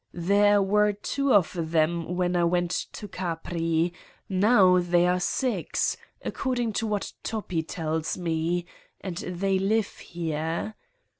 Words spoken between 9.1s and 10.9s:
they live here.